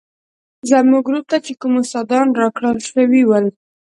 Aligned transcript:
زموږ 0.69 1.03
ګروپ 1.07 1.25
ته 1.31 1.37
چې 1.45 1.53
کوم 1.61 1.73
استادان 1.81 2.27
راکړل 2.41 2.77
شوي 2.89 3.21
ول. 3.25 3.45